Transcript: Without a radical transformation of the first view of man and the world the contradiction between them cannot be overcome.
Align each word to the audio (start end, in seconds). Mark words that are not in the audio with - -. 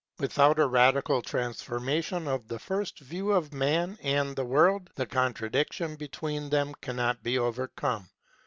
Without 0.17 0.57
a 0.57 0.65
radical 0.65 1.21
transformation 1.21 2.27
of 2.27 2.47
the 2.47 2.57
first 2.57 2.97
view 3.01 3.31
of 3.31 3.53
man 3.53 3.99
and 4.01 4.35
the 4.35 4.43
world 4.45 4.89
the 4.95 5.05
contradiction 5.05 5.95
between 5.95 6.49
them 6.49 6.73
cannot 6.81 7.21
be 7.21 7.37
overcome. 7.37 8.09